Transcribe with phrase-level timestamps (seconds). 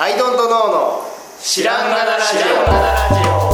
[0.00, 1.02] アイドントノーの
[1.42, 3.48] 知らんがなラジオ。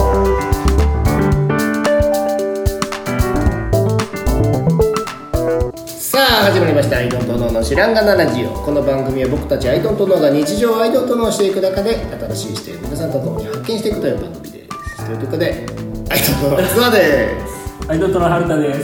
[5.97, 11.95] さあ始まりました「アイドントノーの知らんがなラジオ」この番組は僕たちアイドントノーが日常をアイドントノーしていく中で
[12.29, 14.67] 新しい視点を皆さんと共に発見していくという番組で
[14.97, 15.65] すということで
[16.11, 17.87] アイドントノーのツアーです。
[17.87, 18.79] はい、ドットの春田です。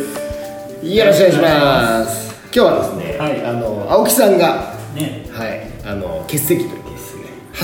[0.88, 2.34] よろしくお願いします。
[2.52, 3.46] 今日はですね、はい。
[3.46, 5.30] あの青木さんがね。
[5.32, 6.80] はい、あの欠席という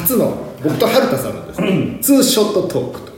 [0.01, 3.11] 初の僕と春田さんのですね、ツーショットトークと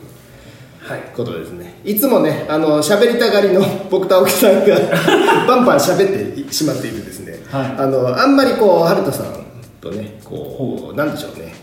[0.82, 1.02] はい。
[1.16, 1.80] ことですね。
[1.86, 4.76] いつもねあの喋りたがりの 僕と青木さんが
[5.48, 7.76] バンバン喋ってしまっているですね、はい。
[7.78, 9.26] あのあんまりこう春田さん
[9.82, 11.54] とねこうなんでしょうね。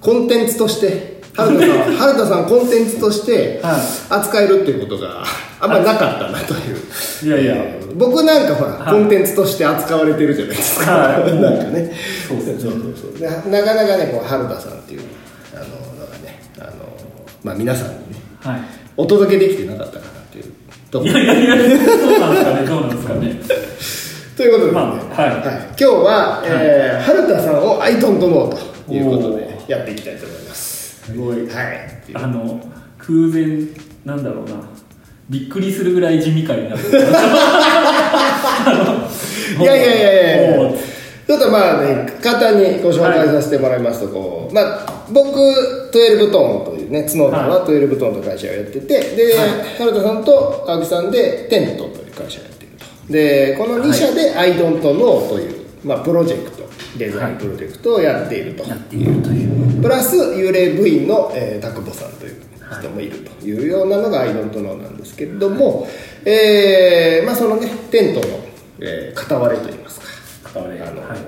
[0.00, 3.80] コンテンツとして春田さん 春田さんコンテンツとしてはい。
[4.10, 5.24] 扱えるっていうことが
[5.60, 6.76] あんまりなかったなという。
[7.24, 7.64] いやいや。
[7.64, 8.92] えー僕なんかほら、はい。
[8.92, 11.40] コンテンツとして扱われてるじゃないですか、はい。
[11.40, 11.90] なんかね。
[12.28, 13.18] そうそうそうそう。
[13.18, 15.00] でなかなかねこう春田さんっていう
[15.54, 16.72] あののがねあの、
[17.42, 18.58] まあ、皆さんにねは
[18.98, 20.52] お届けできてなかったかなっていう
[20.90, 21.10] とこい。
[21.10, 23.40] いやいやいや、そうなんですかね、どうなんですかね。
[24.36, 24.72] ということで、ね。
[24.72, 25.32] まあはい。
[25.40, 31.00] 今日は、えー春田さんを「アイドントノー」ということでやっていきたいと思います。
[31.06, 31.46] すごい。
[31.48, 31.88] はい。
[32.12, 32.60] あの、
[32.98, 33.68] 空前、
[34.04, 34.56] なんだろうな。
[35.28, 37.00] びっくりするぐらい地味会になってる。
[39.60, 40.70] いやいやいやいや。
[41.26, 45.40] ちょっとまあね簡単にご紹介させてもらいますとこう、まあ僕
[45.92, 49.48] 12トーンというね角田は12トーンという会社をやっててで、はい。
[49.78, 53.12] 春田さんと青木さんでテントという会社をやっていると。
[53.12, 56.62] でこの2社で「アイドントノー」という、まあ、プロジェクト
[56.96, 59.82] デザインプロジェクトをやっていると、やっているという。
[59.82, 62.36] プラス幽霊部員の、えー、田久保さんという
[62.80, 65.86] 人もいるというようなのがアイドントノーなんですけれども、
[66.24, 68.40] えーまあ、そのねテントの、
[68.80, 70.06] えー片割れといいますか。
[70.44, 70.84] 片割れ。
[70.84, 71.18] あの、はい。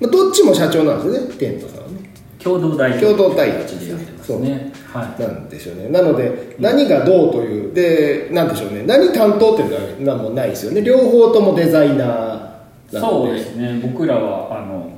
[0.00, 2.10] まあ、どっちも社長なんですよねテントさんはね。
[2.38, 3.06] 共同代表。
[3.06, 4.72] 共同体形でやってますね。
[4.92, 5.88] はなんですよね。
[5.88, 8.82] なので何がどうというでなんでしょうね。
[8.84, 9.66] 何担当ってい
[9.98, 10.82] うのはもうないですよね。
[10.82, 12.52] 両方ともデザイナー
[13.00, 13.80] そうですね。
[13.82, 14.90] 僕らは、あの、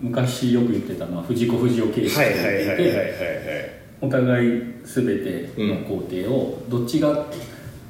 [0.00, 7.26] 昔よく言ってたのは藤子不二雄形式はいとはいはいはいはいお互い全ての工程をどっちが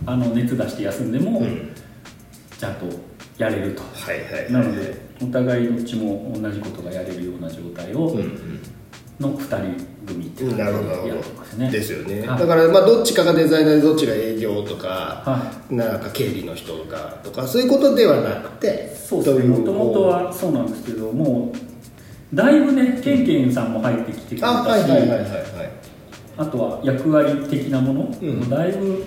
[0.06, 1.70] あの熱出して休んでも、うん。
[2.60, 2.86] ちゃんと
[3.38, 3.82] やれると、
[4.50, 8.14] なのでお互いどっちも同じことがやれるような状態を、
[9.18, 19.48] の2人組ってうんなるほどな感じでやるってますねですよね、はいだからまあどっちかがデザイナーでどっちが営業とか、はなんか経理の人とかとかそういうことではなくてそうですね。
[19.48, 21.52] もともとはそうなんですけども
[22.32, 24.86] うだいぶねケンケンさんも入ってきてくれたし、
[26.40, 28.38] あとは役割的なもの、うん。
[28.40, 29.04] もうだいぶ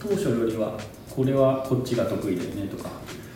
[0.00, 0.78] 当初よりは
[1.14, 2.88] これはこっちが得意だよねとか、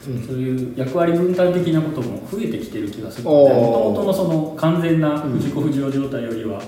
[0.09, 0.27] うん。
[0.27, 3.25] そういう役割分担的なことも増えてきてる気がする。
[3.25, 6.63] のでもともとのその完全な藤子不二雄状態よりは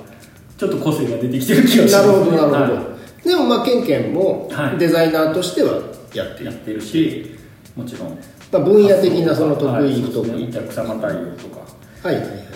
[0.59, 4.78] ちょっと個性が出てきてる気がします、なるほどなるほど、はでもまあケンケンもはい。
[4.78, 5.81] デザイナーとしては
[6.12, 7.31] やっている、いやってるし。
[7.75, 8.19] もちろん。
[8.53, 10.60] まあ、分野的なその得はい意不得意そうですね。
[10.60, 11.60] お客様対応とか。
[12.03, 12.53] はいはいはい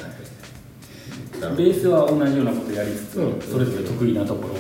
[1.56, 3.40] ベースは同じようなことやりつつ、うん。
[3.40, 4.54] それぞれ得意なところ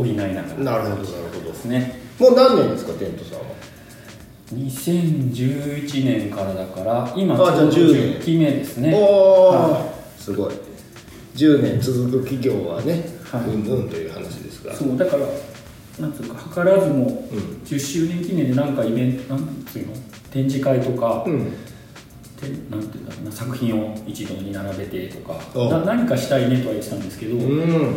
[0.00, 0.42] を補いながら。
[0.42, 1.50] どなるほどなるほど。
[1.50, 2.00] ですね。
[2.18, 3.44] もう何年ですかテントさんは
[4.54, 8.20] ？2011年からだから今あじゃあちょうど10年。
[8.20, 8.94] 10期目ですね。
[8.94, 10.54] おお、はすごい。
[11.34, 13.40] 10年続く企業はね、はい。
[13.42, 14.74] うんうんという話ですが。
[14.74, 15.26] そうだから
[16.00, 19.92] なんつうか図らずもうん10周年記念でなんかイベントなんつうの
[20.30, 21.52] 展示会とか、うん
[22.36, 27.96] てなんていうんだろうな作品を一堂に並べてとかおな何かしたいねとは言ってたんですけど、うん。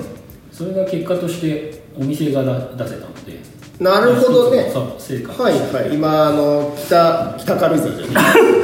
[0.52, 3.40] それが結果としてお店が出出せたので。
[3.80, 4.64] なるほどね。
[4.64, 5.96] はいはい。
[5.96, 8.60] 今あの北北軽井沢じゃない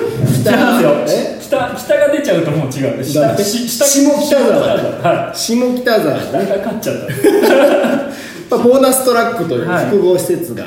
[0.46, 1.40] 違うんですえよ。
[1.42, 2.98] 北北が出ちゃうともう違う。
[2.98, 7.06] だ下ってし下北沢は下北沢が勝っちゃった。
[8.56, 10.66] まあボーナストラックというはい複合施設が、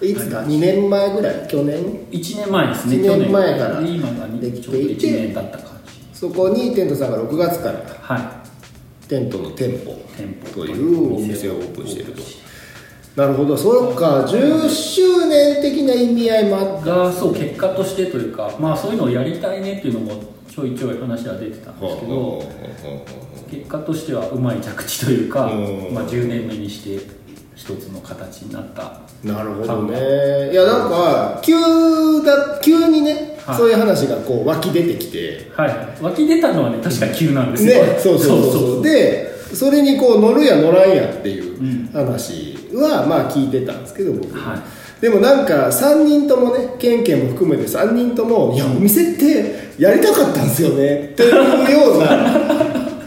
[0.00, 1.48] い、つか？2年前ぐらい？
[1.48, 1.76] 去年
[2.10, 3.86] ？1年前ですね一年前からで
[4.52, 6.18] きていて？1年経った感じ。
[6.18, 7.78] そこにテントさんが6月から。
[8.00, 8.42] は
[9.08, 9.92] テントの店舗。
[9.92, 10.60] い店舗。
[10.60, 12.22] というお店をオープンしていると。
[13.16, 13.56] なるほど。
[13.56, 14.24] そうか。
[14.24, 16.84] 10周年的な意味合いもあった。
[16.84, 22.42] がそう結果としてというかまあそういうのをやりたいねっていうのもちょいちょい話は出てたんですけど
[23.50, 25.94] 結果としてはうまい着地というか、うん。
[25.94, 27.17] まあ、10年目にして
[27.58, 29.00] 一つの形になった。
[29.24, 30.52] なるほどね。
[30.52, 31.52] いやなんか急
[32.24, 33.56] だ急にね、はい。
[33.56, 35.50] そういう話がこう湧き出てきて。
[35.56, 36.02] はい。
[36.02, 38.82] 湧き出たのはね確か急なんですよ、ねそうそうそうそう。
[38.84, 41.90] でそれにこう乗るや乗らんやっていううん。
[41.92, 45.00] 話はまあ聞いてたんですけど僕、はい。
[45.00, 51.34] でもなんか3人ともねケンケンも含めて3人とも「いやお店ってやりたかったんですよね」っていう
[51.72, 52.06] ような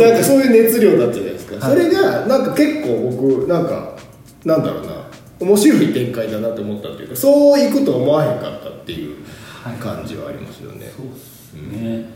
[0.00, 1.76] なんかそういう熱量だったじゃないですか、はい。
[1.76, 3.99] それがなんか結構僕なんか
[4.44, 4.92] なんだろうな。
[5.40, 9.16] 面白い展開だなと思ったっていうかそういくと思わへんかったっていう
[9.62, 9.74] はい。
[9.76, 12.06] 感じはありますよね、そうですね。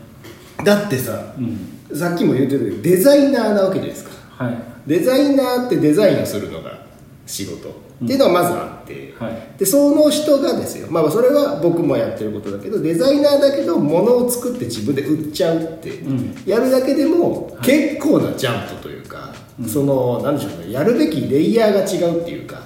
[0.63, 1.97] だってさうん。
[1.97, 4.11] さっきも言ってたけどデザイナーなわけじゃないですか。
[4.43, 4.57] はい。
[4.87, 6.85] デザイナーってデザインをするのが
[7.25, 7.69] 仕事。
[8.03, 9.57] っていうのがまずあって、はい。
[9.57, 10.87] でその人がですよ。
[10.89, 16.35] まあそれは僕もやってることだけどデザイナーだけど物を作って自分で売っちゃうって、うん。
[16.45, 19.33] やるだけでも結構なジャンプというか、
[19.67, 22.61] その何でしょうねやるべきレイヤーが違うっていうか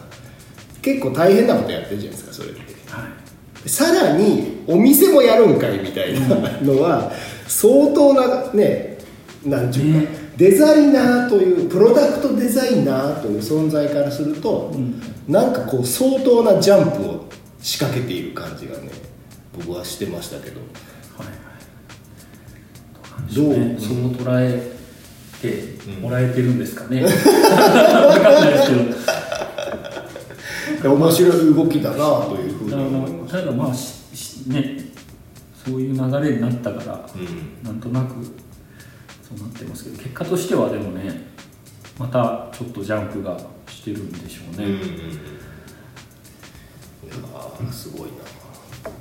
[0.81, 2.59] 結構大変なことやってるじゃないですかそれって。
[2.89, 3.07] は
[3.65, 3.69] い。
[3.69, 6.27] さらにお店もやるんかいみたいな
[6.61, 7.11] のは
[7.47, 8.97] 相当なね
[9.45, 14.73] なんていうか、ねデザイナーというプロダクトデザイナーという存在からすると、
[15.27, 17.25] なんかこう相当なジャンプを
[17.59, 18.89] 仕掛けている感じがね
[19.51, 20.61] 僕はしてましたけど。
[21.17, 21.27] はい
[23.35, 23.75] どうね。
[23.77, 24.78] そう捉え
[25.41, 27.15] てもらえてるんですかね、 わか
[28.19, 28.83] んないですけど。
[30.81, 34.77] 面白い動きだなというふうに思いましただまあししね
[35.65, 35.99] そういう流
[36.29, 37.57] れになったから、うん。
[37.63, 38.13] なんとなく
[39.21, 41.27] そうなってますけど結果としてはでもね
[41.99, 43.37] またちょっとジャンプが
[43.67, 44.79] してるんでしょうね、うんうん
[47.71, 48.38] すごいな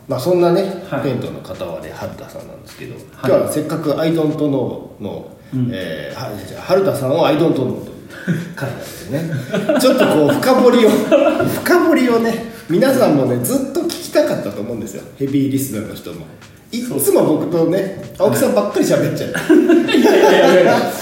[0.07, 1.03] まあそんなね、はい。
[1.03, 3.05] テントの片割れ春田さんなんですけど、はい。
[3.25, 5.71] 今日はせっかく「アイドントノーの」うん。
[5.73, 7.97] えー春田さんを「アイドントノー」という
[8.55, 8.85] 回なんで
[9.75, 9.81] ね。
[9.81, 15.03] ちょっとこう深掘りを深掘りをね皆さんもねずっと聞きたかったと思うんですよ。
[15.19, 16.27] ヘビーリスナーの人も。
[16.71, 19.57] いっつも僕とね青木さんばっかり喋っちゃう、
[19.91, 20.23] いやい。
[20.23, 20.93] やいやいや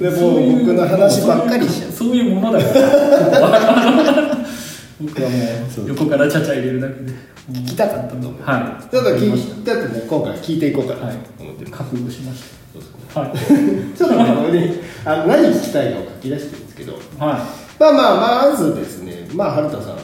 [0.00, 1.92] でもう僕の話ばっかりしちゃう。
[1.92, 4.38] そういうそういうものだから。
[5.00, 5.36] 僕はも
[5.84, 5.88] う。
[5.88, 7.12] 横からちゃちゃ入れるだけで
[7.50, 8.42] 聞きたかったと思う。
[8.42, 8.90] はい。
[8.90, 11.16] ちょっと聞わかりましいだってね今回聞いていこうかなとはい。
[11.40, 12.98] 思って覚悟しましそうですね。
[13.12, 13.32] たはい。
[13.98, 14.14] ちょっと
[14.52, 16.92] ねあの何聞きたいかを書き出してるんですけど。
[17.18, 17.46] は
[17.80, 19.28] まあまあまずですね。
[19.34, 19.98] まあ春田さん。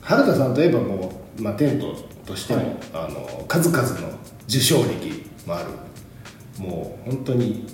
[0.00, 1.94] 春田さんといえばもう、まあ、テント
[2.26, 2.76] としても、はい。
[2.94, 4.08] あの数々の
[4.48, 5.66] 受賞歴もある。
[6.58, 7.64] もう本当に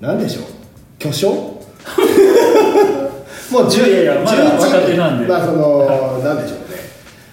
[0.00, 0.44] 何でしょう。
[0.98, 1.30] 巨匠？
[3.52, 5.26] もういやいやまだ11若手なんで。
[5.26, 6.58] まあその、なんでしょう。
[6.60, 6.65] ね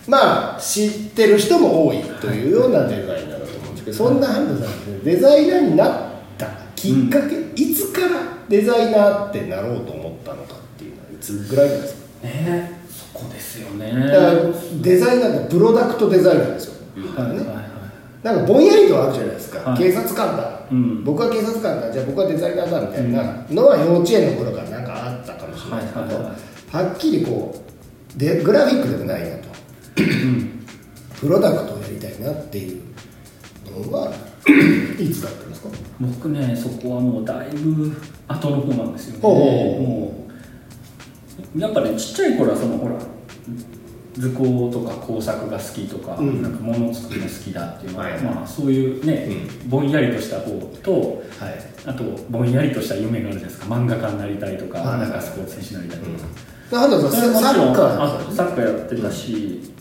[0.08, 5.90] まあ知ってる人も多いというようなデザイナーだと思うんですけど、そんな春田さんですねデザイナーになっ
[6.38, 8.08] たきっかけ、いつから
[8.50, 12.28] デザイナーってなろうと思ったのかっていうのはいつぐらいなんですか？
[12.28, 12.82] いね。
[12.90, 13.92] そこですよね。
[14.08, 14.34] だから
[14.82, 16.74] デザイナーってプロダクトデザイナーですよ。
[16.96, 17.40] 言うたらね、
[18.22, 19.78] なんかぼんやりとあるじゃないですか、はい。
[19.78, 21.04] 警察官だ、うん。
[21.04, 21.92] 僕は警察官だ。
[21.92, 26.86] じゃあ僕はデザイナーだみたいなのは幼稚園の頃からなんかあったかもしれないですけど、はいはいはい。
[26.88, 27.56] はっきりこ
[28.16, 29.38] うでグラフィックでもないな。
[29.38, 29.43] とうん
[29.96, 32.82] プロダクトをやりたいなっていう
[33.88, 34.12] のは
[35.00, 35.70] いつだったんですか？
[36.00, 37.96] 僕ねそこはもうだいぶ
[38.28, 39.20] 後の方なんですよね。
[39.22, 40.28] も
[41.56, 42.96] うやっぱねちっちゃい頃はそのほら
[44.14, 46.44] 図工とか工作が好きとか、うん。
[46.44, 49.28] なんか物作りが好きだっていうのは、はいまあ、そういうね、
[49.68, 50.52] ぼんやりとした方
[50.84, 51.56] とはい。
[51.86, 53.76] あとぼんやりとした夢があるじゃないですか。
[53.76, 59.73] 漫画家になりたいとか、はいなんかスポーツ選手になりたいとか、春田さんサッカーあサッカーやってたし、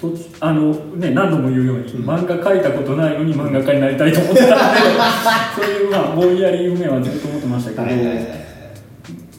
[0.00, 4.80] 途中あのね、何度も言うように、漫画描いたことないのに漫画家になりたいと思ってたんで
[5.56, 8.26] そういう、まあ、ぼんやり夢はずっと思ってましたけど、はいはいはいはい。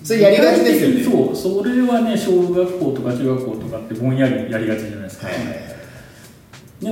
[0.03, 1.03] それやりがちですよね。
[1.03, 5.45] そうそれはね小学校とか中学校とかってぼんやりやりがちじゃないですか、はいはい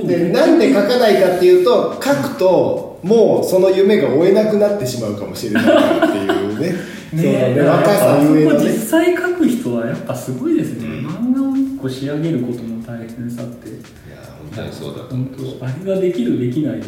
[0.00, 0.06] い。
[0.06, 6.74] でなんで書かないかっていうと書くともうその夢が追えなくなってしまうかもしれないっていうね。
[7.12, 11.06] そうだねだから若さゆえのあそこ実ね際描く人はやっぱすごいですね、うん。
[11.06, 13.68] 漫画を一個仕上げることの大変さって。
[13.68, 13.78] いや
[14.38, 15.56] 本当にそうだと本思う。
[15.58, 16.86] 当あれができるできないで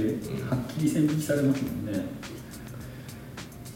[0.48, 2.04] はっきり線引きされますもんね。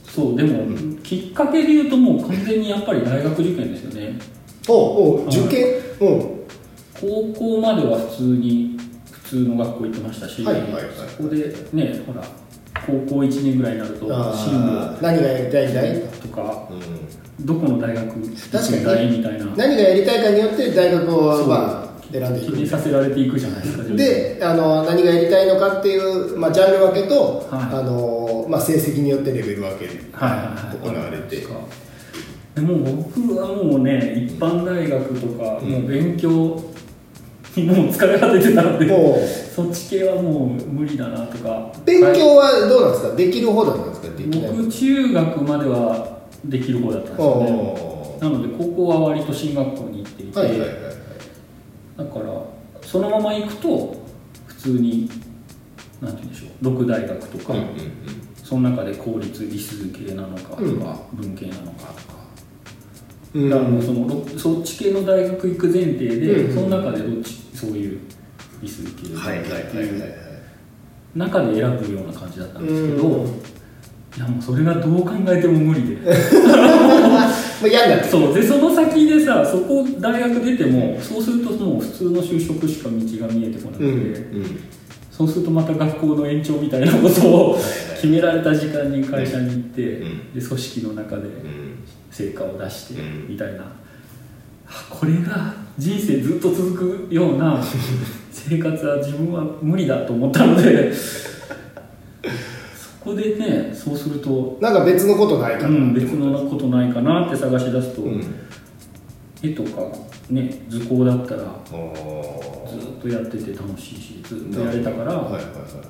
[0.04, 0.36] そう。
[0.36, 4.18] でも、きっかけで言うともう完全にやっぱり大学受験ですよね。
[4.68, 5.66] おうおう受験？
[6.00, 6.14] う。
[6.34, 6.38] ん
[7.00, 8.76] 高校までは普通に
[9.12, 10.82] 普通の学校行ってましたし、はいはいはい。
[11.16, 12.22] そこでねほら
[12.86, 15.94] 高校1年ぐらいになるとあ進ー何がやりたいんだい？
[15.94, 17.46] 路とかうん。
[17.46, 18.34] どこの大学行くん
[18.84, 19.46] だいみたいな。
[19.56, 22.66] 何がやりたいかによって大学をまあ選んでいく。
[22.66, 27.76] させられていくじゃないですかであの何がやりたいのかっていう、まあ、ジャンル分けと、はい。
[27.76, 30.88] あのまあ、成績によってレベル分けはいはいはい。
[30.88, 31.36] 行われて、
[32.54, 35.70] でも僕はもうね一般大学とか、うん。
[35.70, 36.28] もう勉強
[37.56, 39.18] にもう疲れ果ててたのでも
[39.54, 41.72] そっち系はもう無理だなとか。
[41.76, 43.16] う勉強はどうなんですか？
[43.16, 44.08] できる方だったんですか？
[44.16, 44.50] できない。
[44.52, 47.50] 僕中学まではできる方だったんですよね。
[47.84, 50.97] おなので高校は割と進学校に行っていて、はいはいはいはい
[51.98, 52.42] だから
[52.80, 53.96] そのまま行くと
[54.46, 55.10] 普通に
[56.00, 57.76] なんて言うんでしょう六大学とか、うんうんうん。
[58.36, 60.76] その中で公立理数系なのかとか、うん。
[61.12, 61.88] 文系なのか。
[61.88, 62.18] とか、
[63.34, 63.50] うん。
[63.50, 68.00] だからもうそのろそっち系の大学行く前提で、うんその中でどっちそういう
[68.62, 69.44] 理数系ってはいう
[71.16, 73.42] 中で選ぶような感じだったんですけど、うん
[74.16, 75.98] いやもうそれがどう考えても無理で。
[78.08, 82.96] そうでその先でさそこ大学出てもそうするともう普通の就職しか道
[83.26, 84.60] が見えてこなくて、うん
[85.18, 87.58] そうするとまた学校の延長みたいなことを
[88.00, 91.28] 決められた時間に会社に行って、うんで組織の中でうん。
[92.08, 93.28] 成果を出してうん。
[93.28, 93.64] みたいな、
[94.68, 97.60] あこれが人生ずっと続くような
[98.30, 101.27] 生活は自分は無理だと思ったのでそ
[103.00, 108.22] こでねそうすると、なんか別のことないかな、うん、別のことないかなって探し出すと、うん。
[109.42, 109.82] 絵とか
[110.30, 115.44] ね図工だったらずっとやってて楽しいしずっとやれたから、はいはいはい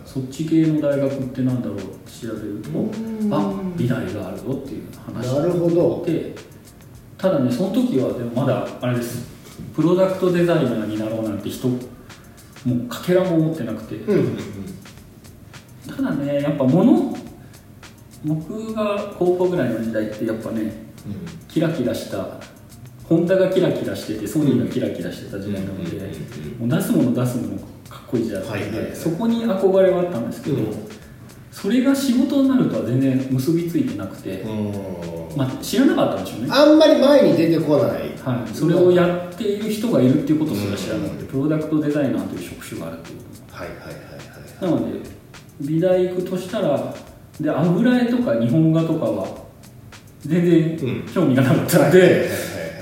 [0.05, 1.79] そっち系の大学ってなんだろう？
[1.79, 2.83] って調べるとう
[3.27, 3.33] ん。
[3.33, 6.05] あ美大があるぞっていう話なるほど。
[6.07, 6.35] で
[7.17, 9.27] ただねその時はでもまだあれです。
[9.75, 11.77] プロダクトデザイナーになろうなんて人も
[12.67, 14.39] うかけらも思ってなくて、うんうん
[15.99, 16.41] ただね。
[16.41, 17.17] やっぱ物
[18.25, 20.73] 僕が高校ぐらいの時代ってやっぱね
[21.49, 22.41] キラキラした
[23.09, 26.05] ホンダがキラキラしててソニーがキラキラしてた時代なので、うん。
[26.05, 26.63] うん。
[26.63, 26.69] うん。
[26.71, 28.97] もう出すもの出すものかっこいい時代だったので、はいはいはい。
[28.97, 30.89] そこに憧れはあったんですけど、うん。
[31.51, 35.37] それが仕事になるとは全然結びついてなくて、うん。
[35.37, 37.91] まあ、知らなかったんでしょうね、あんまり前に出てこない。
[38.23, 43.99] はい、それをやっている人がいるっていうことすら知らなくて、プロダクトデザイナーという職種があるっていうこはいはいはいはい。
[44.61, 45.18] となので
[45.61, 46.95] 美大行くとしたら
[47.41, 49.27] で油絵とか日本画とかは
[50.21, 52.29] 全然興味がなかったので、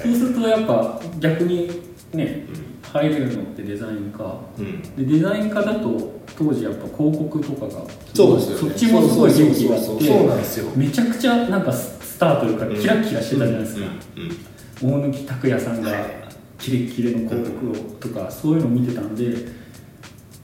[0.03, 1.71] そうするとやっぱ逆に
[2.13, 2.47] ね
[2.83, 4.83] 入れるのってデザイン科うん。
[4.97, 7.83] でデザイン科だと当時やっぱ広告とかが
[8.15, 8.61] そうですよね。
[8.61, 13.87] そっちもすごい元気があそうってめちゃくちゃなんかススターというかキラキラしてたじゃないですか、
[14.83, 16.27] 大貫拓也さんがはい。
[16.59, 19.66] キレッキレの広告をとかそういうのを見てたんで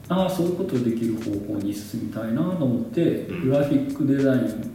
[0.09, 3.49] ああそういうことできる方向に進みたいなと思ってうん。
[3.49, 4.73] グラフィックデザイン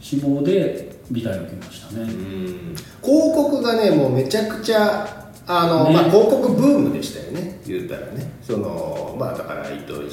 [0.00, 2.74] 志望で美大を受けましたね、うん。
[3.02, 5.94] 広告がねもうめちゃくちゃあの、ね。
[5.94, 7.60] まあ、広告ブームでしたよね。
[7.66, 8.32] 言うたらね。
[8.42, 10.08] そのまあだから糸井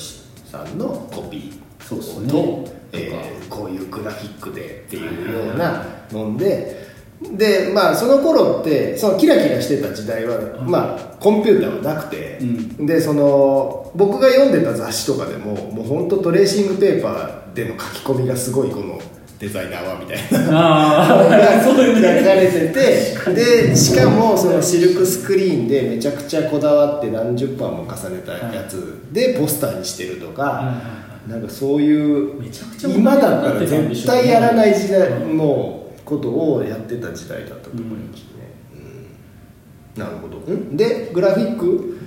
[0.45, 1.53] さんのコピー
[1.83, 2.29] そうっすね。
[2.29, 6.88] と、えーこういうグラフィックでっていうようなので
[7.21, 12.85] でまあその頃ってそのキラキラしてた時代は、まあコンピューターはなくて、うん。
[12.85, 18.99] でその僕が読んでた雑誌とかでももう本当トレーシングペーパーでの書き込みがすごいこの
[19.37, 20.57] デザイナーはみたいな。
[20.57, 29.01] ああ そういう書かねれててでしかもそのシルクスクリーンでめちゃくちゃこだわって何十版も重ねたやつ。
[29.11, 30.73] でポスターにしてるとか
[31.27, 32.31] なんかそういう
[32.87, 35.37] 今だったら絶対やらない時代うん。
[35.37, 35.78] の
[36.09, 38.27] ことをやってた時代だったと思いますね、
[39.95, 40.01] うん。
[40.01, 40.39] なるほど。
[40.39, 40.75] ん？
[40.75, 41.99] でグラフィック？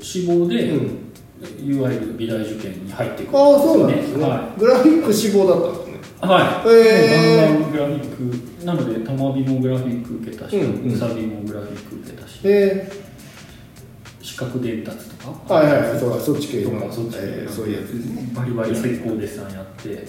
[0.00, 1.12] 志望で、うん。
[1.58, 5.94] いわゆる美大受験に入っていくああそうなんですね、はグラフィック志望だったんですね。
[6.22, 6.68] い、はい。
[6.68, 7.50] へー。
[7.50, 8.64] ガンガングラフィック。
[8.64, 10.96] なので玉美もグラフィック受けたし、うんうん。
[10.96, 12.88] サビもグラフィック受けたしえ
[14.20, 15.32] 視覚伝達とか。
[15.48, 15.98] ー、はいはいはい。
[15.98, 18.30] そうそっち系との、かそっち系えーそういうやつですね。
[18.32, 20.06] バリバリ石膏デッサンやって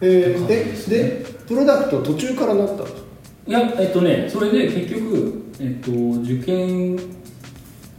[0.00, 3.00] えー、でででプロダクト途中からなったんですか
[3.46, 6.98] いやえっとねそれで結局、えっと、受験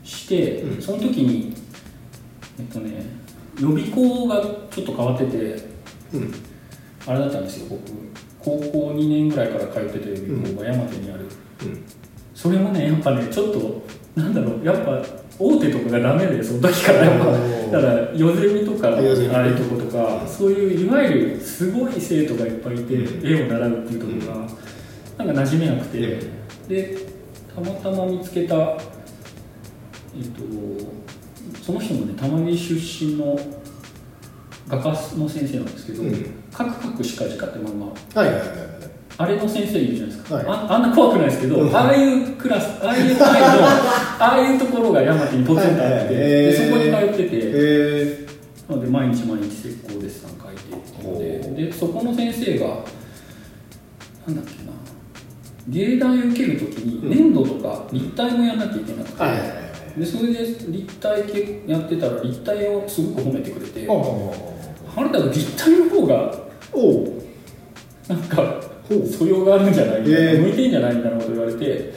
[0.04, 0.82] して、うん。
[0.82, 1.56] その時に
[2.60, 3.06] えっとね
[3.60, 5.38] 予備校がちょっと変わってて
[6.14, 6.34] うん。
[7.08, 7.82] あれだったんですよ僕。
[8.40, 11.25] 高校2年ぐらいから通ってた予備校が山手にある、
[11.64, 11.84] うん。
[12.34, 13.84] それもねやっぱねちょっと
[14.16, 15.04] なんだろうやっぱ
[15.38, 23.27] 大手とかがダメでその時からだから夜ゼミとかああいうとことかそういういわゆるすごい生徒がいっぱいいてうん。
[23.27, 26.46] 絵を習うっていうところがなんか馴染めなくて。
[26.68, 26.98] で
[27.54, 30.42] たまたま見つけたえっと
[31.63, 33.39] その人もね玉美出身の
[34.68, 37.80] 画家の先生なんですけどうん「カクカクしかじか」って漫
[38.13, 38.75] 画はいはいはいはい
[39.18, 40.46] あれの先生いるじゃないですか、はい。
[40.48, 41.76] ああんな怖くないですけど、うん。
[41.76, 48.28] ああいうクラスああいうタイのああいうところが山手にポツンとあって、はいはいでそこに通ってて、え
[48.70, 52.68] なので毎日毎日石膏デッサン描いてっていうのででそこの先生が
[54.28, 54.72] なんだっけな
[55.68, 59.58] 芸大受けるときに粘土とか立体もやんなきゃいけなくて、ー、はいはいはい。
[59.58, 59.66] はい
[59.98, 64.34] でそれで立体系やってたら立体をすごく褒めてくれて、お
[64.94, 66.38] あなたが立体の方が
[66.74, 67.16] お
[68.10, 70.38] なんか素養があるんじゃないみたいえ。
[70.39, 71.94] 向いてんじゃないみたいなこと言われて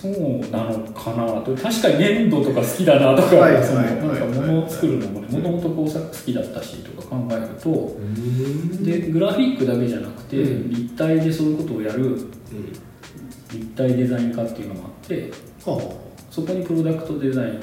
[0.00, 0.12] そう
[0.50, 1.56] なのかなと。
[1.56, 7.96] 確かに粘土とか好きだなとか、はいそのを作るのもねもともとこうさ好きだったしとか考えると
[8.84, 10.70] ででグラフィックだけじゃなくて、うん。
[10.70, 12.30] 立体でそういうことをやるうん。
[13.50, 15.32] 立体デザイン科っていうのもあって
[15.64, 15.96] は
[16.30, 17.60] そこにプロダクトデザイン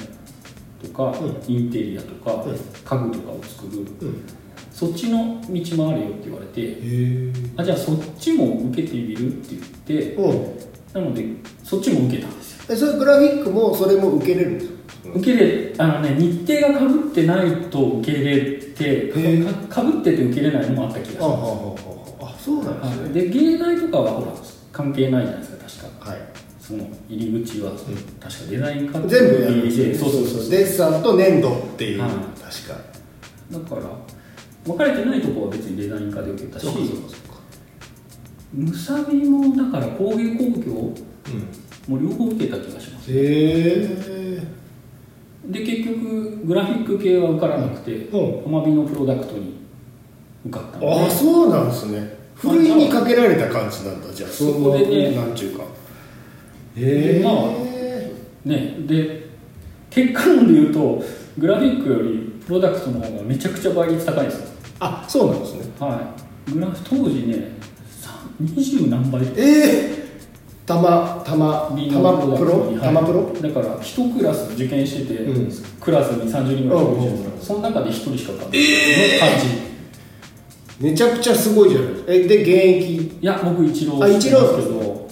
[0.83, 2.53] とか、うインテリアとか、うん。
[2.53, 3.85] 家具とかを作る
[4.75, 6.77] そっちの道もあるよって言われて
[7.55, 9.55] あじゃあそっちも受けてみるって
[9.87, 10.57] 言ってうん。
[10.93, 11.25] なので
[11.63, 12.73] そっちも受けたんですよ。
[12.73, 14.73] えそれグラフィックもそれも受けれるんですか？
[15.15, 21.25] 受けれあのね日程がかぶってないと受けれてへかかぶってて受けれないのもあった気がします。
[22.19, 23.03] あそうなんですね。
[23.03, 23.13] はい。
[23.13, 24.33] で芸大とかはほら
[24.73, 26.09] 関係ないじゃないですか確か。
[26.11, 26.19] はい。
[26.59, 30.49] その入り口は、確かデザイン科って全部やるんでですそうそうそう。
[30.49, 32.01] デッサンと粘土っていう。
[32.01, 32.09] はい。
[32.09, 32.75] 確か。
[33.51, 33.81] だから
[34.65, 36.67] 分かれてないとこは別にデザイン科で受けたし
[38.53, 43.11] むさびもだから工芸工業うんも両方受けた気がします。
[43.11, 44.43] へえ
[45.47, 48.17] で結局グラフィック系は受からなくてう
[48.49, 48.51] ん。
[48.51, 49.53] のプロダクトに
[50.47, 52.17] 受かったああそうなんですね。
[52.33, 54.29] ふるいにかけられた感じなんだじゃあ。
[54.31, 55.63] そこでねなんちゅうか。
[56.75, 59.25] へえまあねで
[59.91, 61.03] 結果論で言うと
[61.37, 65.65] グラフィックよりプロダクトの方がめちゃくちゃ倍率高いんですよあそうなんですね。
[65.79, 66.13] は
[66.47, 66.51] い。
[66.51, 67.51] グラフ当時ね
[68.01, 70.05] さ20何倍ええ
[70.65, 72.67] たまたまビたまプロ？
[72.67, 72.79] はい。
[72.79, 73.31] たまプロ？
[73.41, 75.51] だから一クラス受験してて、うん。
[75.79, 78.59] クラスに30人ぐらいいるじゃないですか、うんうんその中で1人しか受かんない。
[78.59, 79.29] の感
[80.79, 82.11] じ、めちゃくちゃすごいじゃないですか。
[82.13, 82.49] えで現
[82.83, 83.19] 役？
[83.21, 85.07] いや僕一郎あ一郎してますけど。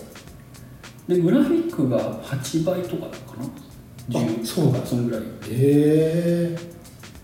[1.07, 3.45] でグラフィックが8倍とかかな。
[3.45, 5.21] あ10そうなんそんぐらい。
[5.21, 6.57] へえ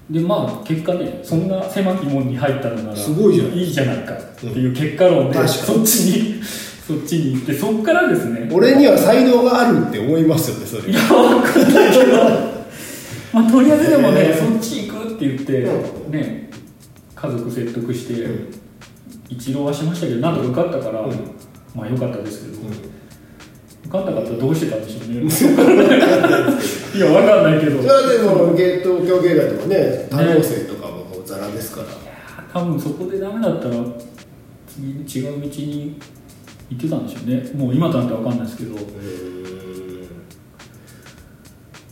[0.09, 3.47] でまあ結果ねそんな狭き門に入ったのならすごいじゃん。
[3.49, 5.57] いいじゃないかっていう結果論で、確かに。
[5.57, 10.91] そっちにそっちに行ってそっからですね俺には才能があるって思いますよねそれ。
[10.91, 12.17] いや分かんないけど。
[13.31, 16.11] まあとりあえずでもね、そっち行くって言って、うん。
[16.11, 16.49] ね
[17.13, 18.53] 家族説得して、うん。
[19.29, 21.11] 一浪はしましたけどなんとか受かったから、うん。
[21.75, 22.57] まあ良かったですけど、
[23.91, 25.15] うん受かんなかったらどうしてたんでしょうね
[26.95, 27.81] いや分かんないけど。
[27.81, 31.87] それはでも芸東京芸大とかね多様性とかももうザラですから、
[32.53, 33.75] 多分そこでダメだったら
[34.67, 35.99] 次違う道に
[36.69, 37.51] 行ってたんでしょうね。
[37.55, 38.75] もう今となっては分かんないですけど。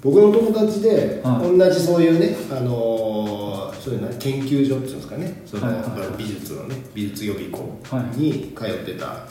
[0.04, 1.58] 僕の友達で、はい。
[1.58, 5.42] 同じそういうね、あのーそういうの研究所っていうんですかね。
[5.46, 6.18] その、はいはいはい。
[6.18, 9.24] 美術のね美術予備校はいに通ってた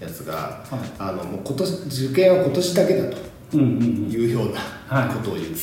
[0.00, 0.90] やつが、はい。
[0.98, 3.04] あのもう今年受験は今年だけだ
[3.50, 5.54] というようはないことを言って、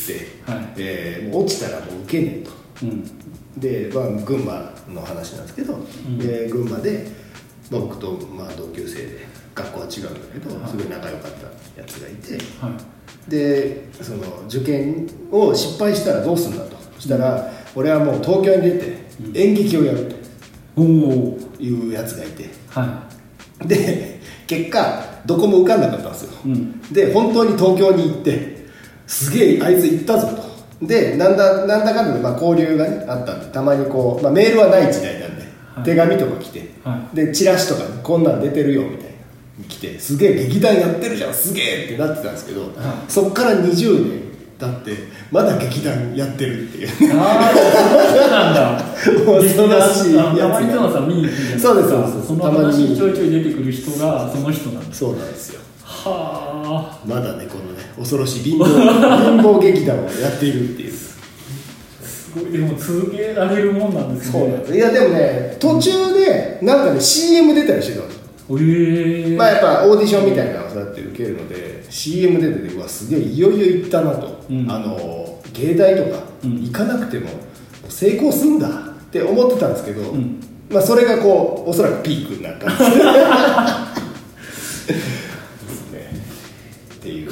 [0.51, 0.73] はい。
[0.77, 2.51] え落ちたらもう受けねえと。
[2.83, 3.59] うん。
[3.59, 6.17] で、まあ、群馬の話なんですけど、ん。
[6.19, 7.07] で群馬で、
[7.71, 10.69] まあ、僕とまあ同級生で学校は違うんだけど、はい。
[10.69, 13.31] すごい仲良かったやつがいてはい。
[13.31, 16.77] でその受験を失敗したらどうするんだと。
[16.95, 20.15] そしたら、俺はもう東京に出て演劇をやる
[20.75, 22.49] というやつがいて。
[22.69, 23.07] は
[23.65, 24.16] で
[24.47, 26.31] 結果どこも受かんなかったんですよ。
[26.45, 26.81] いうん。
[26.91, 28.65] で本当に東京に行って
[29.05, 30.27] すげえあいつ行ったぞ
[30.79, 30.85] と。
[30.85, 35.43] でなんだなんだかんだでまあ交流がねあったんでたまにこう、まあ、メールはない時代なんで、
[35.75, 35.83] はい。
[35.83, 39.07] 手紙とか来て、はでチラシとか、ね、こんなん出てるよみたいな
[39.57, 42.71] に来てすげえ劇団やってるじゃんすげえってなってたんですけど、
[43.07, 44.21] そっから20年
[44.59, 46.89] 経ってまだ劇団やってるっていう。
[47.19, 48.83] ああそうなんだ。
[49.03, 52.27] 恐ろしいたまにゾノさん見に行くじゃないですかそうですそうです。
[52.27, 52.65] そのたまに。
[52.65, 55.61] 話にちょいちょい出てくる人がその人なんですそうなんですよ。
[55.83, 57.07] はあ。
[57.07, 60.91] まだねこのね恐ろしい貧乏貧乏劇団をやっているっていう。
[60.91, 62.51] すごい。
[62.51, 64.39] でも続けられるもんなんですね。
[64.39, 64.75] そうなんです。
[64.75, 68.17] いやでもね途中でなんかね CM 出たりしてたんです
[68.49, 69.35] よへえ。
[69.35, 74.69] まあやっぱオーディションみたいなのをそうやって受けるので CM 出ててうわすげえいよいよ行ったなと、うん。
[74.69, 76.63] あの芸大とかうん。
[76.63, 77.29] 行かなくても
[77.89, 78.71] 成功すんだっ
[79.09, 80.39] て思ってたんですけど、ん。
[80.69, 82.81] まあそれがこうおそらくピークになったんです
[85.91, 86.11] ね。
[86.95, 87.31] っていう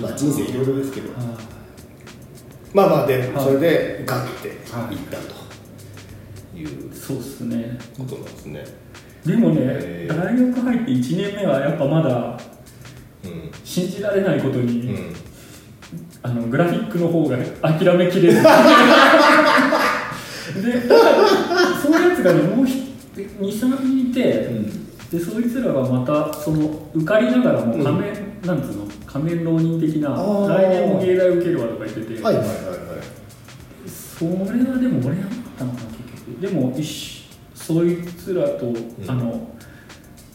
[0.00, 1.10] まあ人生いろいろですけど。
[1.18, 1.38] あ
[2.72, 3.44] まあまあで、はい。
[3.44, 4.96] それでガッてはい。
[4.96, 5.34] 行ったと
[6.56, 6.94] いう。
[6.94, 7.78] そうっすね。
[7.96, 8.64] ことなんですね、
[9.24, 12.55] でもね大学入って1年目はやっぱまだうん
[13.64, 15.14] 信じられないことに、うん。
[16.22, 18.42] あのグラフィックの方が諦めきれず。
[20.62, 24.48] でそういうやつがねもう23人いて、
[25.10, 28.12] でそいつらがまたその受かりながらも仮面、
[28.44, 28.86] なんつうの？
[29.06, 32.66] 仮面浪人的な来年も芸大受けるわとか言ってて、はいはいはいはい。
[33.88, 36.40] それはでも俺やったのかな結局。
[36.40, 36.74] でも
[37.54, 38.72] そいつらと、
[39.08, 39.50] あの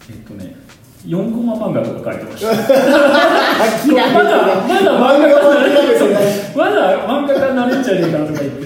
[0.10, 0.56] えっとね
[1.06, 2.48] 4コマ漫画とか書いてました。
[2.52, 5.34] まだまだ漫画家
[6.56, 8.62] まだ漫画家なれんじゃねえかとか言って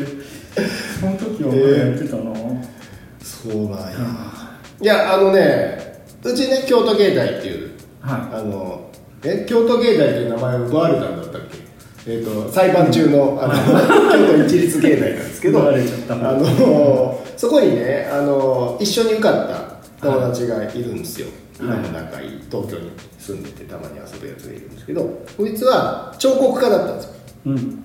[0.99, 2.33] その時はやってたな、
[3.21, 3.95] そうなんや
[4.81, 5.77] いやあのね
[6.23, 7.71] うちね京都芸大っていう
[8.01, 8.89] はあの
[9.23, 11.57] え京都芸大っていう名前を奪われたんだったっけ？
[12.07, 21.27] えー、と裁判中のあの京都一律芸大なんですけど奪われちゃったあのそこにねあの一緒に受かった友達がいるんですよ、
[21.59, 25.03] 今も仲いい東京に住んでてたまに遊ぶやつがいるんですけど
[25.37, 27.11] こいつは彫刻家だったんですよ。
[27.45, 27.83] いうん。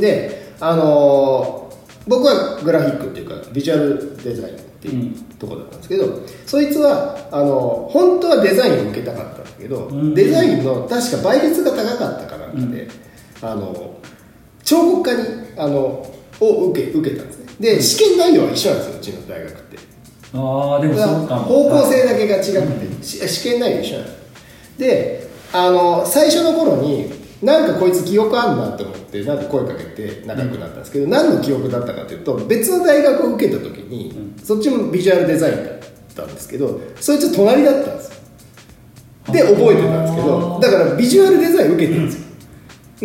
[0.00, 1.62] であのー
[2.04, 5.14] 僕はグラフィックっていうかビジュアルデザインっていううん。
[5.38, 10.14] ところだったんですけど、そいつはあの本当はデザインを受けたかったんだけど、うん。
[10.14, 12.88] デザインの確か倍率が高かったかなんかで、
[13.40, 13.98] あの
[14.64, 17.46] 彫刻家にあのを受け受けたんですね。
[17.60, 19.76] で試験内容は一緒なんですようちの大学って
[20.34, 21.42] ああでもそうかも。
[21.42, 24.10] 方向性だけが違って、し試験内容一緒なの
[24.78, 35.64] であの最初の頃になんかこいつ記憶あんなって思ってなんか声かけて仲良くなったんですけど、何の記憶だったかというと別の大学を受けた時に、そっちもビジュアルデザインだっ
[36.14, 38.22] たんですけどそいつ隣だったんですよ。
[39.32, 42.31] で覚えてたんですけどだからビジュアルデザイン受けてるんですよ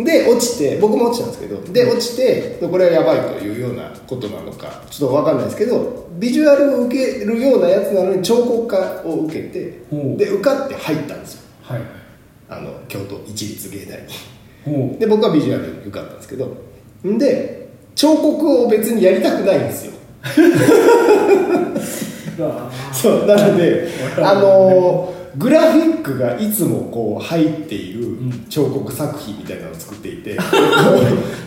[0.04, 9.82] で落ちて僕も落ちたんですけどで落ちてこれはやばいというようなことなのかちょっと分かんないですけどビジュアルを受けるようなやつなのに彫刻家を受けて
[10.16, 11.42] で受かって入ったんですよ。
[11.62, 11.82] はい。
[12.48, 14.98] あの京都一律芸大に。
[14.98, 16.56] で僕はビジュアルに受かったんですけど
[17.06, 19.92] んで彫刻を別にやりたくないんですよ。
[22.92, 28.46] そうなのであのーグラフィックがいつもこう入っているん。
[28.48, 30.38] 彫刻作品みたいなのを作っていて、えっ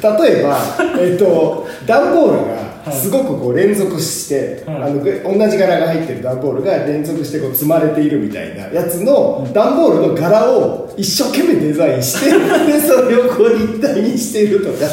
[0.02, 0.60] と例えば、
[1.00, 4.84] えっと、段ボールがすごくこう連続して、はい。
[4.84, 12.32] あのぐ同じ柄が入ってる段ボールが連続してこう積まれているみたいなやつの段ボールの柄を一生懸命デザインして
[12.65, 14.88] でそれをこう立体にしているとか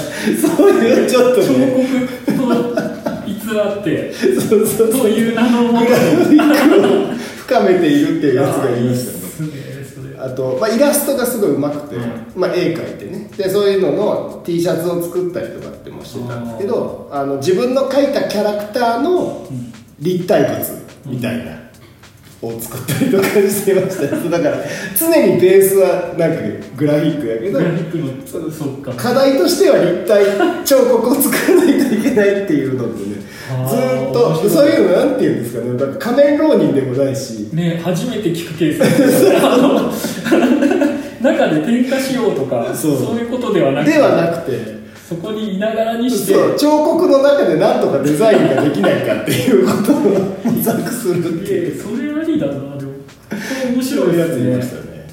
[0.57, 1.87] そういうちょっと彫ね
[3.27, 4.13] 偽って
[4.49, 5.01] そうそうそう。
[5.03, 10.19] という名のもとグラフィックを深めているっていうやつがいましたね。
[10.21, 12.41] あと、まあ、イラストがすごい上手くて、うん。
[12.41, 13.31] まあ、絵描いてね。
[13.37, 19.47] でそういうのの T シャツを作ったりとかってもしてたんですけどあの自分の描いたキャラクターの
[20.01, 21.68] 立体物みたいな、
[22.41, 24.17] を作ったりとかしてました。
[24.17, 24.59] よだから
[24.97, 26.41] 常にベースはなんか
[26.77, 28.93] グラフィックやけどグラフィックのそそっか。
[28.93, 33.17] 課題としては立体彫刻を作らないといけないっていうのとね
[33.69, 35.77] ずーっとそういうのなんていうんですかね。
[35.77, 37.49] だから仮面浪人でもないし。
[37.53, 38.79] ね初めて聞くケース。
[38.79, 39.39] ですね
[41.21, 43.97] 中で点火しようとかそういうことではなくて。
[43.97, 51.83] ではなくてそこにいながらにして彫刻の中でなんとかデザインができないかっていうことを模索するっていう。
[51.83, 52.93] それありだなでも。
[53.73, 55.07] 面白いやついましたね、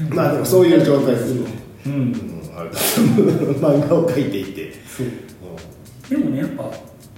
[0.00, 0.16] うん。
[0.16, 1.44] まあでもそういう状態ですよ、
[1.84, 1.92] うん。
[1.92, 2.12] うん、
[3.60, 5.06] 漫画を描いていて、そう。
[6.08, 6.70] でもねやっぱ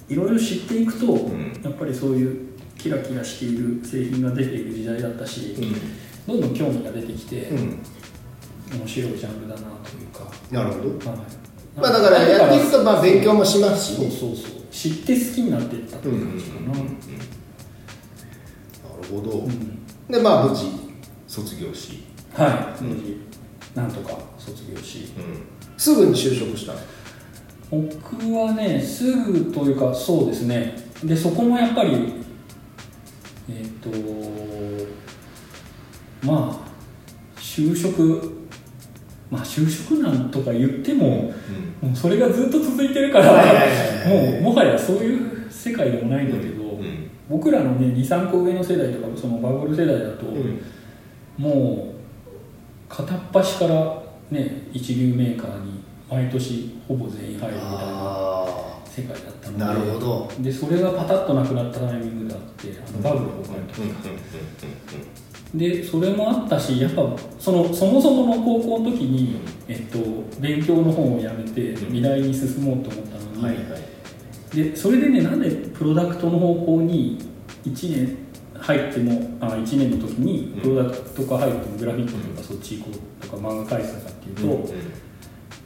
[0.08, 5.54] いろいろ知っていくと、んやっぱりそういうキラキラしている製品が出ている時代だったし、
[6.26, 7.78] どんどん興味が出てきて、うんうん、
[8.72, 11.10] 面白いジャンルだなというか、なるほど。
[11.10, 11.18] はい。
[11.76, 13.96] まあだからやっていくとまあ勉強もしますし。
[13.96, 14.62] そうそうそう。
[14.70, 16.84] 知って好きになっていったっていう感じかな、なる
[19.10, 19.84] ほど、うん。
[20.08, 20.66] でまあ無事
[21.26, 23.20] 卒業し、はい、うん。
[23.74, 25.12] なんとか卒業し。
[25.76, 26.74] すぐに就職した
[27.70, 30.76] 僕はねすぐというかそうですね。
[31.02, 32.22] でそこもやっぱり
[33.48, 33.90] えっ、と
[36.24, 38.41] まあ就職
[39.32, 41.32] まあ就職なんとか言っても、
[41.80, 43.32] もうそれがずっと続いてるから、
[44.06, 47.10] もうもはやそういう世界でもないんだけど、うん。
[47.30, 50.62] 僕らのね23個上の世代とかそのバブル世代だと、うん。
[51.38, 60.30] もう片っ端からね一流メーカーに毎年ほぼ全員入るみたいなあ世界だったのでなるほど。
[60.40, 63.80] でそれがパタッとなくなったタイミングがあってあのバブル崩壊の時
[65.54, 67.02] でそれもあったしやっぱ
[67.38, 69.36] そのそもそもの高校の時に、
[69.68, 69.98] えっと、
[70.40, 71.76] 勉強の方をやめてうん。
[71.76, 74.56] 未来に進もうと思ったのに、はいはい。
[74.56, 77.18] でそれでねなんでプロダクトの方向に
[77.66, 78.16] 1年
[78.58, 84.74] 入ってもあ1年の時にプロダクトが入ってもグラフィックとかそっち行こうとか漫画描いてたかっていうと、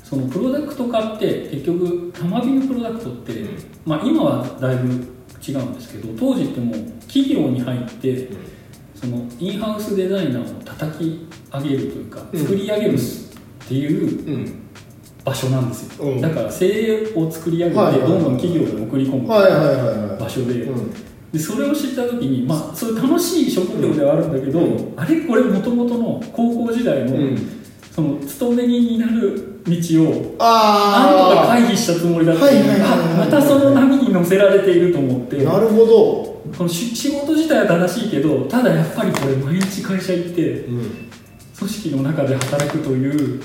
[0.02, 3.58] そのプロダクト化って結局玉火のプロダクトって、うん。
[3.84, 8.28] まあ、今はだいぶ違うんですけど当時ってもう企業に入って
[9.06, 12.40] そのインハウスデザイナーを叩き上げるというかうん。
[12.40, 12.98] 作り上げるっ
[13.68, 14.62] ていううん。
[15.24, 16.20] 場所なんですよ、うん。
[16.20, 16.68] だから精
[17.12, 20.92] 鋭を作り上げてどんどん企業に送り込む場所で、うん。
[21.32, 24.94] でそれを知った時にまあそういう楽しい職業ではあるんだけど、うん。
[24.96, 27.36] あれこれもともとの高校時代の、
[27.92, 33.00] その勤め人になる道をなんとかああ回避したつもりだったのにはいはいはいはい。
[33.14, 35.44] あまたその波に乗せられていると思って。
[35.44, 41.06] なるほどこのし仕事自体は正しいけどただやっぱりこれ毎日会社行ってうん。
[41.56, 43.42] 組織の中で働くという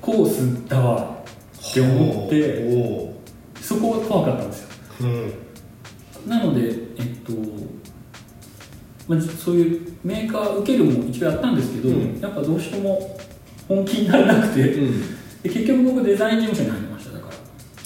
[0.00, 1.22] コースだわ
[1.70, 2.64] って思って
[3.56, 4.68] おそこが怖かったんですよ。
[5.00, 5.04] ー
[6.24, 6.30] うん。
[6.30, 7.32] なのでえっと、
[9.06, 12.18] まあ、そういうメーカー受けるも一応やったんですけど、うん。
[12.18, 13.18] やっぱどうしても
[13.68, 15.00] 本気にならなくて、うん。
[15.42, 16.91] で結局僕デザイン事務所に入り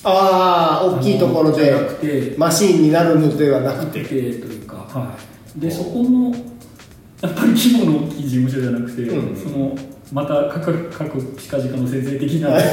[0.08, 4.04] ああ大きいところじゃなでくてマシーンになるのではなくて。
[4.04, 5.16] というかは
[5.56, 5.60] い。
[5.60, 6.34] でそこも
[7.20, 9.36] やっぱり規模の大きい事務所じゃなくて、うん。
[9.36, 9.76] その
[10.12, 12.70] また各各近々の先生的な一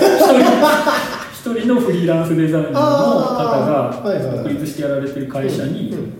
[1.41, 2.83] 人一人のフリーランスデザイナーの方
[3.65, 4.01] が
[4.43, 6.13] 独立してやられてる会社にうん。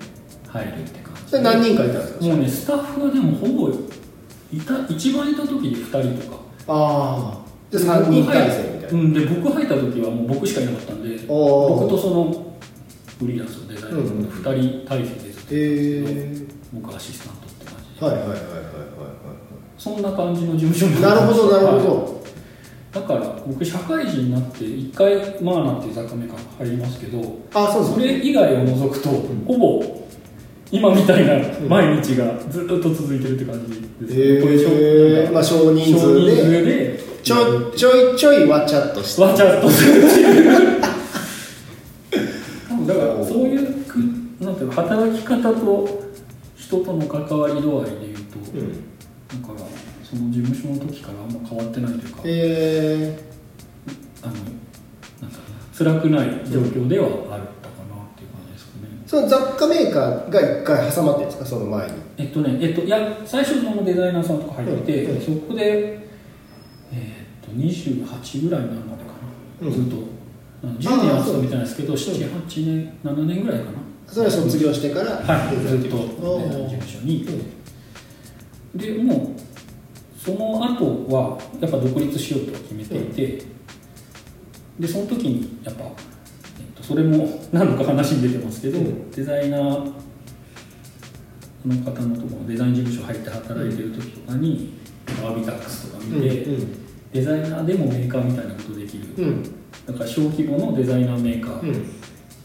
[0.48, 2.26] 入るって感じそれ何人かいたんですか？
[2.26, 6.42] もうねスタッフがでもほぼいた一番いた時で2人とか。
[6.68, 9.00] ああで3人体制みたいな。
[9.00, 12.56] うんで僕入った時はもう僕しかいなかったんで僕とその
[13.20, 18.06] フリーランスのデザイナーの2人体制でずっと僕はアシスタントって感じで。
[18.06, 18.64] はいはいはいはいはい
[19.78, 22.24] そんな感じの事務所にはいなるほどなるほはいど。
[22.94, 29.84] だから僕社会人になって一回マーナっていう雑貨メーカー入りますけどあそうそれ以外を除くと、ほぼ
[30.72, 40.82] 今みたいな毎日がずっと続いてるって感じです、これへえまあ少人数でちょちょいちょいわちゃっとしてわちゃっとするっていう。
[42.86, 43.96] だからそういうく
[44.42, 46.04] なんていうの働き方と
[46.58, 48.74] 人との関わり度合いでいうと、うん
[49.42, 49.60] だから
[50.04, 53.20] その事務所の時からあんま変わってないというか、え
[54.22, 55.44] あのなんだろ
[55.92, 57.40] うな辛くない状況ではあったかなっ
[58.16, 61.46] ていう感じですかね、その雑貨メーカーが一回挟まってるんですか？
[61.46, 61.94] その前に。
[62.18, 65.22] えっとねえっといや最初そのデザイナーさんとか入ってて、うん。
[65.42, 66.10] そこで
[66.94, 69.10] えっと28ぐらいになるまでか
[69.62, 69.74] な、うん。
[69.74, 70.08] ずっと。
[70.64, 71.78] あの10年は勤めてないです。
[71.78, 73.72] けど78年7年ぐらいかな。
[74.08, 75.58] それは卒業してからはい。
[75.58, 76.16] ずっと事
[76.70, 77.28] 務所に。
[78.76, 83.44] でもうその後はやっぱ独立しようと決めていて、
[84.80, 85.92] でその時にやっぱ、えっ
[86.74, 89.12] と、それも何度か話に出てますけど、うん。
[89.12, 89.92] デザイナー
[91.66, 94.74] の方のところデザイン事務所入って働いてる時とかに、
[95.08, 96.83] アービタックスとか見て、うん
[97.14, 99.24] デザイナーでもメーカーみたいなことできる、うん。
[99.26, 99.44] うん
[99.86, 101.86] だから小規模のデザイナーメーカーうん。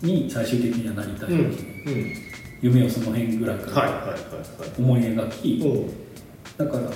[0.03, 2.15] に最終的にはなりたいってうん。
[2.61, 4.71] 夢をその辺ぐらいからはいはいはいはい。
[4.79, 5.91] 思い描き、おう。
[6.57, 6.91] だから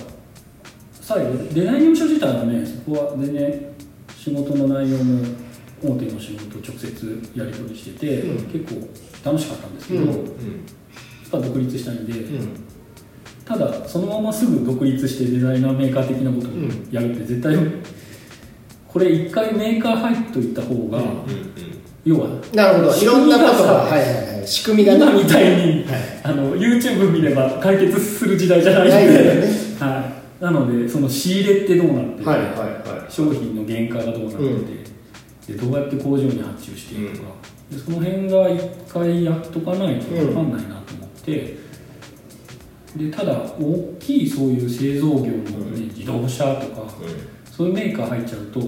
[0.99, 3.65] 最後デザイン事務所自体はねそこは全然
[4.17, 5.23] 仕事の内容も
[5.81, 8.45] 大手の仕事を直接やり取りしてて、うん。
[8.51, 8.87] 結構
[9.23, 10.09] 楽しかったんですけど、うん。
[10.09, 10.25] やっ
[11.31, 12.72] ぱ独立したいんで、うん
[13.45, 16.51] ただそのまますぐ独立してデザイナーメーカー的なことを
[16.91, 17.55] やるって絶対
[18.87, 21.01] これ一回メーカー入っといた方が、
[22.05, 22.95] 要はなるほど。
[22.95, 24.47] いろんなことがはいはいはい。
[24.47, 26.21] 仕組みが今みたいに、はい。
[26.23, 29.47] あの YouTube 見れば解決する時代じゃないんで、
[29.79, 37.23] はい、なのでその仕入れってどうなってて、はいはいは商品の原価がどうなってて、でどうやって工場に発注していくか、
[37.71, 41.62] でその辺が一回やっとかないと分かんないなと思って、
[42.95, 46.87] でただ大きいそういう製造業の、ね自動車とか、
[47.51, 48.61] そういうメーカー入っちゃうと、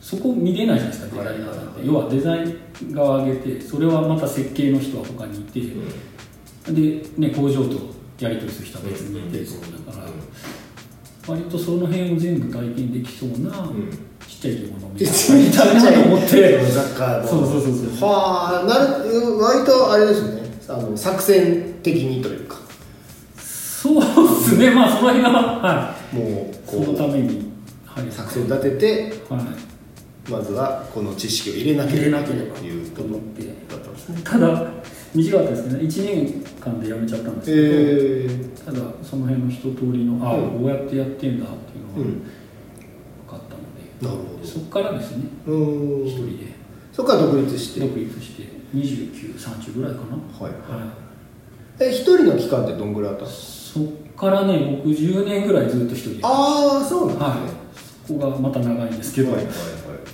[0.00, 1.74] そこ見れないじゃないですかデザイナーなん。
[1.74, 2.48] て、要はデザイ
[2.90, 5.60] ン側上げてそれはまた設計の人は他にいて、
[6.70, 7.76] で、ね、工場と
[8.18, 10.06] やり取りする人は別にいて、そうだから、
[11.26, 13.70] 割とその辺を全部体験できそうな、
[14.28, 15.92] ちっちゃい着物みたいな。
[15.92, 16.70] と思って。
[16.70, 17.26] 雑貨の。
[17.26, 18.08] そうそうそうそう。
[18.08, 20.44] はあなる割とあれですね。
[20.68, 22.63] あの作戦的にというか
[23.84, 24.70] そうですね。
[24.70, 27.52] まあその辺がはもういそのこために
[27.84, 28.08] はい。
[28.08, 30.30] う作戦立ててはい。
[30.30, 34.20] まずはこの知識を入れなければというと思ってだったんですね。
[34.24, 34.70] ただ
[35.14, 35.80] 短かったですね。
[35.80, 40.50] 1年間で辞めちゃったんですけど、えただその辺の一通りのああ、うん。
[40.60, 42.04] こうやってやってんだっていうのがうん。
[42.04, 42.20] 分
[43.28, 45.24] かったので、なるほそこからですね。
[45.46, 46.54] 一人で。
[46.90, 47.80] そこから独立して？
[47.80, 48.44] 独立して
[48.74, 50.16] 2930ぐらいかな。
[50.16, 50.52] はい。
[50.54, 51.84] はい。
[51.84, 53.63] え一人の期間ってどんぐらいあったんですか？
[53.74, 56.20] そっからね僕10年ぐらいずっと一人で。
[56.22, 57.60] ああそうなんですね。
[57.60, 58.06] はい。
[58.06, 59.56] そこがまた長いんですけど、はいはいはい。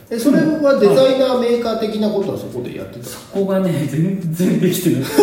[0.08, 5.22] えそれはデザイナーメーカー的なことはそこでやってたそこがね全然できてなくて。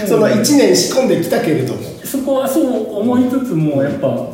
[0.08, 1.80] その1年仕込んできたけれども。
[2.02, 4.30] そこはそう思いつつもやっぱ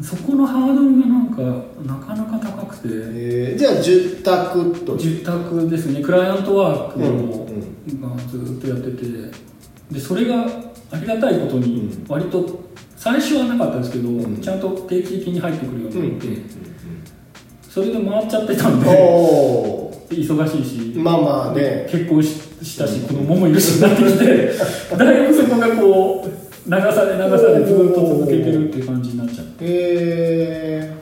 [0.00, 1.42] そこのハードルがなんか
[1.84, 2.88] なかなか高くて。
[2.88, 3.58] えー。
[3.58, 6.00] じゃあ住宅と住宅ですね。
[6.00, 8.00] クライアントワークを、うん。
[8.00, 9.47] がずっとやってて
[9.90, 10.46] でそれが
[10.90, 12.06] ありがたいことにうん。
[12.08, 14.40] 割と最初はなかったんですけど、ん。
[14.40, 16.02] ちゃんと定期的に入ってくるよううん。
[16.02, 16.28] になって、
[17.68, 21.86] それで回っちゃってたんでお忙しいしまあまあね。
[21.90, 24.52] 結婚ししたし子供もいるしなってきて
[24.96, 29.56] だいぶそこがこう流され流されずっと続けてるっていう感じになっちゃって。
[29.60, 30.94] え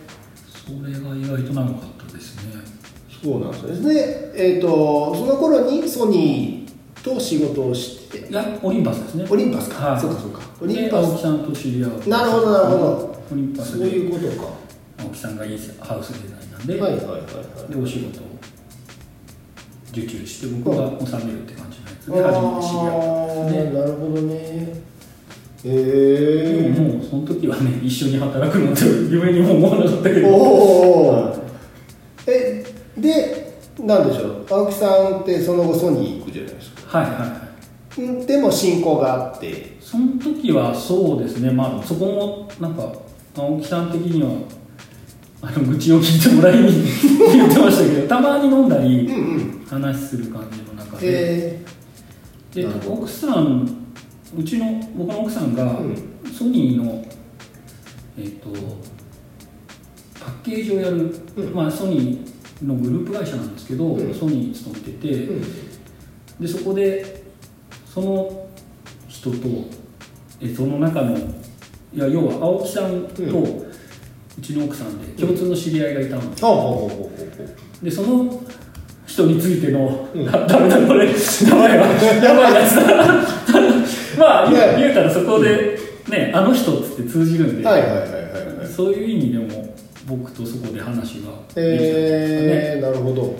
[0.66, 1.72] それが意外と長か
[2.04, 2.42] ったですね。
[3.22, 3.94] ー、そうなんですね。
[3.94, 6.55] でえっ、とその頃にソニー
[7.06, 8.18] と仕事をして。
[8.28, 9.26] いやオリンパスですね。
[9.30, 10.00] オリンパスか、はい。
[10.00, 10.40] そうかそうか。
[10.60, 11.06] オリンでパス。
[11.06, 12.08] 青木さんと知り合う。
[12.08, 13.22] なるほどなるほど。
[13.30, 14.52] オリンパスそうでいうことか。
[14.98, 17.18] 青木さんがいいハウスデザイナーで、はいはいはいは
[17.68, 17.72] い。
[17.72, 18.22] でお仕事を
[19.92, 23.70] 受注して僕が収めるって感じのやつで初めて知り合ったんですね。
[23.70, 24.34] なるほどね。
[25.64, 30.28] えももうその時はね一緒に働くのって夢にも思わなかったけど。
[30.28, 31.38] おおはい
[32.26, 32.64] え
[32.98, 34.46] でなんでしょう。
[34.50, 38.26] 青木さんってその後ソニー行くじゃないですかはいはい。
[38.26, 39.76] でも進行があって。
[39.80, 41.50] その時はそうですね。
[41.50, 42.92] まあそこもなんか
[43.36, 44.30] 青木さん的には
[45.42, 46.72] あの愚痴を聞いてもらいに
[47.32, 51.06] 言ってましたけどたまに飲んだうりんうん話する感じの中で。
[51.06, 51.62] へ
[52.54, 52.92] でなるほど。
[53.02, 53.68] 奥さん
[54.36, 56.32] うちの僕の奥さんがうん。
[56.32, 57.04] ソニーの、
[58.18, 58.50] えっと
[60.18, 61.54] パッケージをやる、うん。
[61.54, 64.12] まあ、ソニーのグループ会社なんですけど、うん。
[64.12, 65.28] ソニーに勤めてて、
[66.40, 67.22] でそこで
[67.86, 68.48] その
[69.08, 69.36] 人と
[70.40, 71.20] えその中のい
[71.94, 76.22] や要は青木さんとうちの奥さんで共通の知り合いがいたの。
[77.80, 78.42] で,、でその
[79.06, 80.28] 人についての、うん。
[80.28, 81.06] あダメだこれ。
[81.06, 81.12] や
[81.56, 83.36] ばいわやばいやつだ
[84.18, 85.78] まあ言うね言うたらそこで
[86.10, 88.26] ねあの人っつって通じるんで、はいはいはい
[88.76, 89.74] そういう意味でも
[90.06, 93.34] 僕とそこで話ができたんですかね、えー、なるほど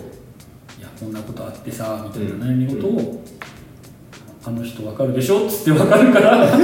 [0.99, 3.23] こんなことあってさみたいな悩み事を、
[4.45, 6.47] あの人わかるでしょっつってわかるから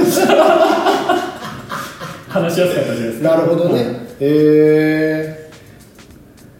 [2.28, 3.28] 話しやすかったじゃないですか。
[3.36, 3.80] なるほどね。
[3.80, 3.84] へ
[4.20, 5.50] え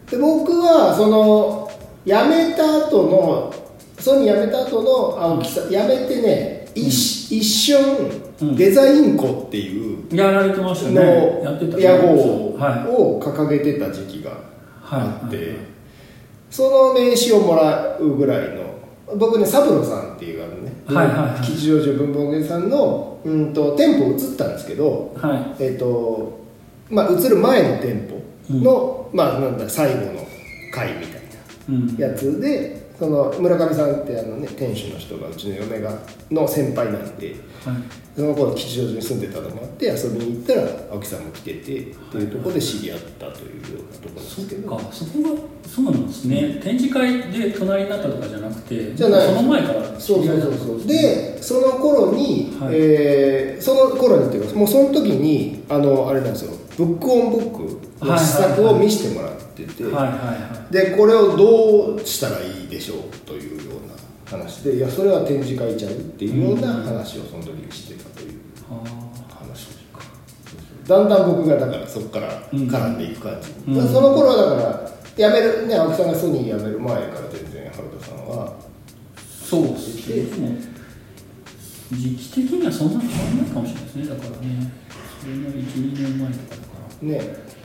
[0.09, 1.69] で僕はその
[2.05, 3.53] 辞めた後の
[3.99, 5.69] ソニー辞めた後の青木さん。
[5.69, 6.87] 辞めてね、一
[7.37, 7.77] 一瞬
[8.41, 8.55] うん。
[8.55, 11.77] デザインコっていうやられてましたのねやってた。
[11.79, 12.91] 屋号はい。
[12.91, 14.31] を掲げてた時期が
[14.89, 15.45] あって、はい
[16.55, 21.41] その名刺をもらうぐらいの僕ねサブロさんっていうあのね、はいはいはい。
[21.41, 25.63] 吉祥寺文房具屋さんの、うん、と店舗移ったんですけど、はい。
[25.63, 26.39] えっ、と
[26.89, 30.25] まあ移る前の店舗の、まあなんだ最後の
[30.71, 31.21] 会みたい
[31.67, 31.97] うん。
[31.97, 35.91] なやつでその村上さんってあのね店主の人がうちの嫁が
[36.31, 37.75] の先輩なんではい。
[38.15, 44.69] その頃吉祥寺に住んでたのもあって遊びに行ったら青木さんも来ててっていうところで知り合ったというようなところですけど。
[44.69, 45.29] そっかそこが
[45.67, 46.59] そうなんですね。
[46.63, 49.27] 展示会で隣になったとかじゃなくてじゃない。
[49.27, 50.87] その前からそうそうそうそう。
[50.87, 52.73] でその頃に、はい。
[52.75, 56.51] えーその頃にっていうかもうその時にあのあれなんですよ。
[56.77, 57.51] ブックオンブッ
[57.99, 63.93] クの試作を見せてもらってて、はいはいはでこれをどうしたらいいでしょうというような
[64.37, 68.39] 話でいやそれは展示会ちゃうっていうような話をその時にしてたという
[69.29, 69.75] 話
[70.87, 73.77] だんだん僕がだからそこから絡んでいく感じ、うん。
[73.77, 75.67] まあその頃はだから辞める。
[75.67, 78.45] ね青木さんがソニー辞める前から全然原田さんは。
[78.47, 78.53] あ
[79.17, 80.75] そうですね。
[81.91, 84.05] 時期的にはそんな変わらないかもしれないですね。
[84.07, 84.73] だからね
[85.21, 87.07] それの12年前とかだから。
[87.07, 87.55] ね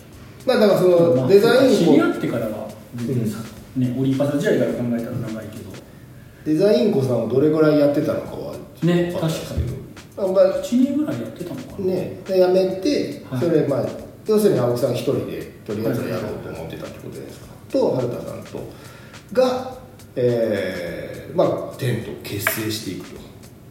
[0.46, 3.38] まあだからそまあのデザインコ知り合ってからは全然さ、
[3.76, 5.70] ねオリンパス時代から考えたら長いけど。
[6.44, 9.38] デザインコさんをどれぐらいやってたのかはね分かんない。
[9.38, 9.76] ですけど
[10.16, 13.40] 確まあ1年ぐらいやってたのかな、ねで辞めて、はい。
[13.40, 13.87] それまあ
[14.26, 18.72] 要するに青木さん一人でとりあえずやろうと思ってたってことじゃないですか、と春田さんと
[19.33, 19.79] が、
[20.16, 23.09] えーまあテントを結成していく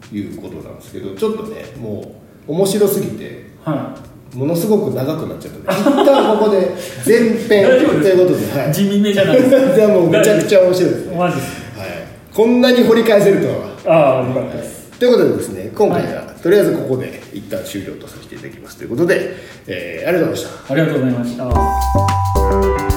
[0.08, 3.94] ということなんですけどちょっとねもう面白すぎては
[4.34, 7.72] ものすごく長くなっちゃったので一旦ここで前編と
[8.08, 8.70] いうことで、はい。
[8.70, 9.88] い、地味めじゃないですか。
[9.92, 11.88] もうめちゃくちゃ面白いですね、マジですはい、
[12.32, 13.70] こんなに掘り返せるとは。
[13.86, 14.90] ああよかったです。
[14.98, 18.76] ということでですね今回は、とりあえずここで一旦終了とさせていただきます。
[18.76, 19.34] ということで、
[19.66, 20.72] えーありがとうございました。
[20.72, 21.36] ありがとうございまし
[22.86, 22.89] た